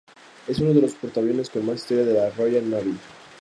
Es 0.47 0.57
uno 0.57 0.73
de 0.73 0.81
los 0.81 0.95
portaaviones 0.95 1.51
con 1.51 1.63
más 1.63 1.75
historia 1.81 2.05
de 2.05 2.13
la 2.15 2.31
"Royal 2.31 2.67
Navy". 2.67 2.97